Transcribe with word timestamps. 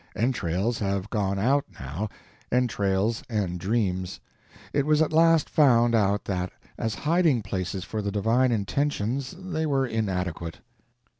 Entrails 0.15 0.79
have 0.79 1.11
gone 1.11 1.37
out, 1.37 1.63
now—entrails 1.79 3.21
and 3.29 3.59
dreams. 3.59 4.19
It 4.73 4.87
was 4.87 4.99
at 4.99 5.13
last 5.13 5.47
found 5.47 5.93
out 5.93 6.25
that 6.25 6.51
as 6.75 6.95
hiding 7.05 7.43
places 7.43 7.83
for 7.83 8.01
the 8.01 8.11
divine 8.11 8.51
intentions 8.51 9.35
they 9.37 9.67
were 9.67 9.85
inadequate. 9.85 10.61